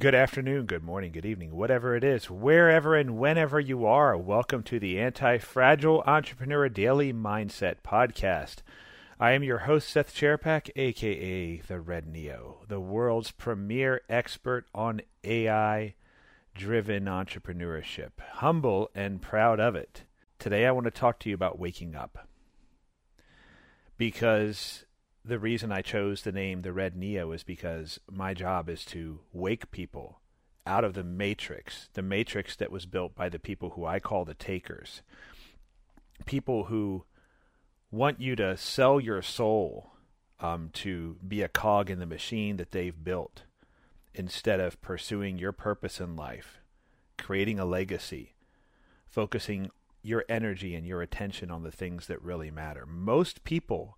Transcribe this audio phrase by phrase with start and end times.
[0.00, 4.16] Good afternoon, good morning, good evening, whatever it is, wherever and whenever you are.
[4.16, 8.58] Welcome to the Anti Fragile Entrepreneur Daily Mindset Podcast.
[9.18, 15.00] I am your host, Seth Czerepak, aka the Red Neo, the world's premier expert on
[15.24, 15.96] AI
[16.54, 18.20] driven entrepreneurship.
[18.34, 20.04] Humble and proud of it.
[20.38, 22.28] Today, I want to talk to you about waking up.
[23.96, 24.84] Because
[25.24, 29.20] the reason I chose the name the Red Neo is because my job is to
[29.32, 30.20] wake people
[30.66, 34.24] out of the matrix, the matrix that was built by the people who I call
[34.24, 35.02] the takers.
[36.26, 37.04] People who
[37.90, 39.92] want you to sell your soul
[40.40, 43.42] um, to be a cog in the machine that they've built
[44.14, 46.58] instead of pursuing your purpose in life,
[47.16, 48.34] creating a legacy,
[49.06, 49.70] focusing
[50.02, 52.86] your energy and your attention on the things that really matter.
[52.86, 53.97] Most people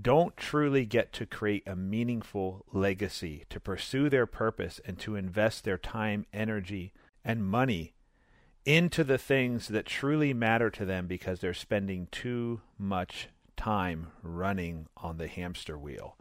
[0.00, 5.64] don't truly get to create a meaningful legacy, to pursue their purpose, and to invest
[5.64, 6.92] their time, energy,
[7.24, 7.94] and money
[8.64, 14.86] into the things that truly matter to them because they're spending too much time running
[14.96, 16.16] on the hamster wheel.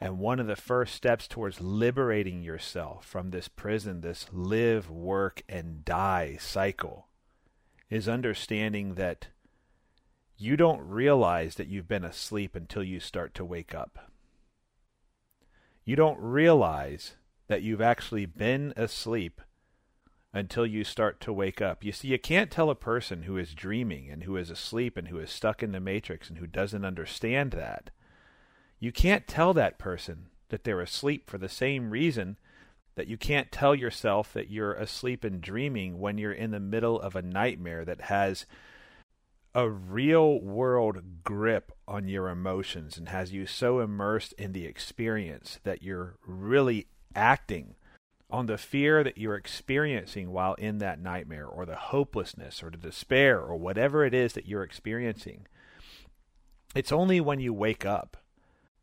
[0.00, 5.42] And one of the first steps towards liberating yourself from this prison, this live, work,
[5.48, 7.08] and die cycle,
[7.90, 9.28] is understanding that
[10.38, 14.10] you don't realize that you've been asleep until you start to wake up.
[15.84, 17.14] You don't realize
[17.48, 19.40] that you've actually been asleep
[20.32, 21.82] until you start to wake up.
[21.82, 25.08] You see, you can't tell a person who is dreaming and who is asleep and
[25.08, 27.90] who is stuck in the matrix and who doesn't understand that.
[28.78, 32.36] You can't tell that person that they're asleep for the same reason
[32.94, 37.00] that you can't tell yourself that you're asleep and dreaming when you're in the middle
[37.00, 38.44] of a nightmare that has
[39.54, 45.58] a real world grip on your emotions and has you so immersed in the experience
[45.64, 47.74] that you're really acting
[48.30, 52.76] on the fear that you're experiencing while in that nightmare or the hopelessness or the
[52.76, 55.46] despair or whatever it is that you're experiencing.
[56.74, 58.18] It's only when you wake up,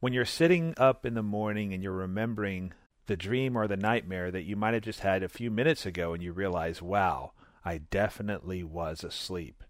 [0.00, 2.72] when you're sitting up in the morning and you're remembering
[3.06, 6.14] the dream or the nightmare that you might have just had a few minutes ago
[6.14, 7.32] and you realize, wow,
[7.64, 9.62] I definitely was asleep.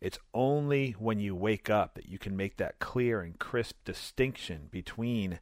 [0.00, 4.68] It's only when you wake up that you can make that clear and crisp distinction
[4.70, 5.40] between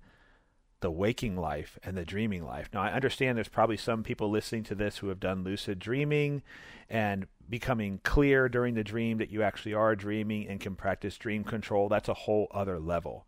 [0.80, 2.68] the waking life and the dreaming life.
[2.72, 6.42] Now, I understand there's probably some people listening to this who have done lucid dreaming
[6.88, 11.44] and becoming clear during the dream that you actually are dreaming and can practice dream
[11.44, 11.88] control.
[11.88, 13.26] That's a whole other level.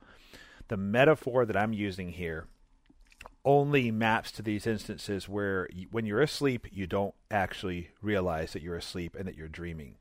[0.68, 2.46] The metaphor that I'm using here
[3.44, 8.76] only maps to these instances where when you're asleep, you don't actually realize that you're
[8.76, 9.96] asleep and that you're dreaming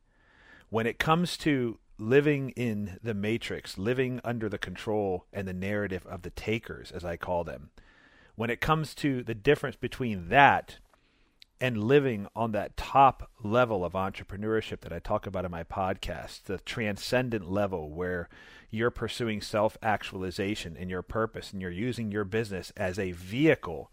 [0.69, 6.05] when it comes to living in the matrix, living under the control and the narrative
[6.05, 7.69] of the takers, as I call them,
[8.35, 10.77] when it comes to the difference between that
[11.59, 16.43] and living on that top level of entrepreneurship that I talk about in my podcast,
[16.43, 18.29] the transcendent level where
[18.69, 23.91] you're pursuing self actualization and your purpose and you're using your business as a vehicle,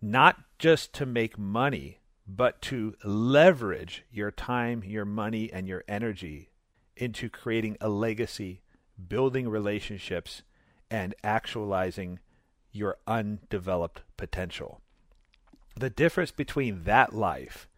[0.00, 6.50] not just to make money, but to leverage your time, your money, and your energy
[6.96, 8.60] into creating a legacy,
[9.08, 10.42] building relationships,
[10.90, 12.18] and actualizing
[12.72, 14.80] your undeveloped potential.
[15.76, 17.68] The difference between that life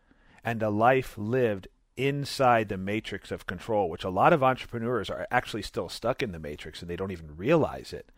[0.45, 5.27] and a life lived inside the matrix of control, which a lot of entrepreneurs are
[5.31, 8.11] actually still stuck in the matrix and they don't even realize it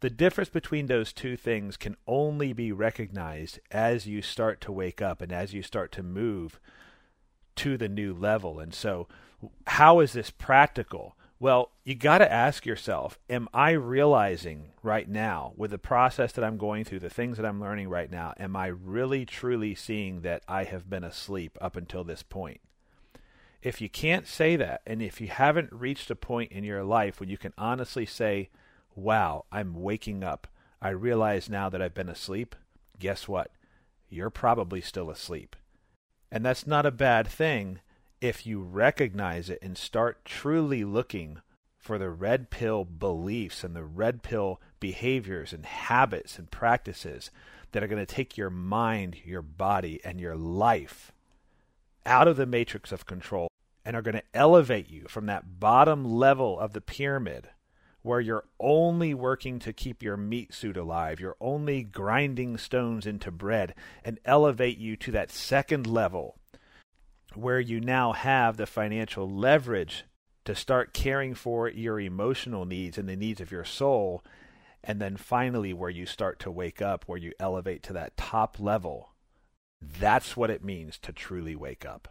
[0.00, 5.02] the difference between those two things can only be recognized as you start to wake
[5.02, 6.58] up and as you start to move
[7.56, 8.58] to the new level.
[8.58, 9.08] And so,
[9.66, 11.16] how is this practical?
[11.38, 16.44] Well, you got to ask yourself, am I realizing right now, with the process that
[16.44, 20.20] I'm going through, the things that I'm learning right now, am I really truly seeing
[20.20, 22.60] that I have been asleep up until this point?
[23.62, 27.20] If you can't say that, and if you haven't reached a point in your life
[27.20, 28.50] when you can honestly say,
[29.02, 30.46] wow, I'm waking up.
[30.80, 32.54] I realize now that I've been asleep.
[32.98, 33.50] Guess what?
[34.08, 35.56] You're probably still asleep.
[36.30, 37.80] And that's not a bad thing
[38.20, 41.40] if you recognize it and start truly looking
[41.78, 47.30] for the red pill beliefs and the red pill behaviors and habits and practices
[47.72, 51.12] that are going to take your mind, your body, and your life
[52.04, 53.48] out of the matrix of control
[53.84, 57.48] and are going to elevate you from that bottom level of the pyramid
[58.02, 63.30] where you're only working to keep your meat suit alive, you're only grinding stones into
[63.30, 63.74] bread,
[64.04, 66.36] and elevate you to that second level
[67.34, 70.04] where you now have the financial leverage
[70.44, 74.24] to start caring for your emotional needs and the needs of your soul.
[74.82, 78.58] And then finally, where you start to wake up, where you elevate to that top
[78.58, 79.10] level,
[79.80, 82.08] that's what it means to truly wake up.